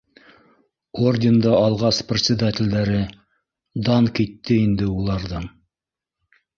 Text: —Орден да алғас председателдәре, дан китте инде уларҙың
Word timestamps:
—Орден 1.09 1.37
да 1.43 1.51
алғас 1.65 1.99
председателдәре, 2.13 3.05
дан 3.91 4.11
китте 4.19 4.61
инде 4.67 4.93
уларҙың 4.99 5.51